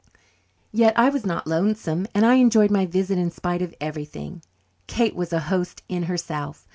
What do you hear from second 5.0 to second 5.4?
was